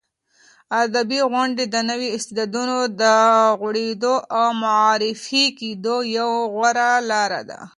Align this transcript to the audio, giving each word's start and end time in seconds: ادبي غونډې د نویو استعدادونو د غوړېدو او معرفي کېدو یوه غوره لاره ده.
ادبي 0.83 1.19
غونډې 1.31 1.65
د 1.73 1.75
نویو 1.89 2.13
استعدادونو 2.17 2.77
د 3.01 3.03
غوړېدو 3.59 4.13
او 4.37 4.45
معرفي 4.63 5.45
کېدو 5.59 5.95
یوه 6.17 6.39
غوره 6.53 6.91
لاره 7.09 7.41
ده. 7.49 7.59